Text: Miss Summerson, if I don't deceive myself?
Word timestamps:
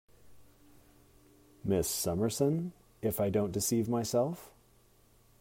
Miss 1.63 1.87
Summerson, 1.87 2.73
if 3.03 3.21
I 3.21 3.29
don't 3.29 3.51
deceive 3.51 3.87
myself? 3.87 4.51